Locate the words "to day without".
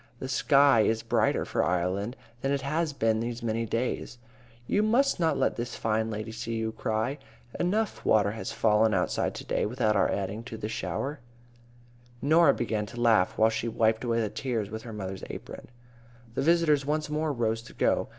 9.35-9.95